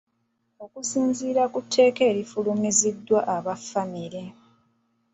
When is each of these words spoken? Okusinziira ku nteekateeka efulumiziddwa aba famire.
Okusinziira 0.63 1.43
ku 1.51 1.59
nteekateeka 1.65 2.19
efulumiziddwa 2.23 3.19
aba 3.35 3.53
famire. 3.69 4.23